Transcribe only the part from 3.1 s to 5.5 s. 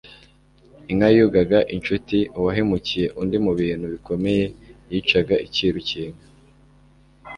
undi mu bintu bikomeye yicaga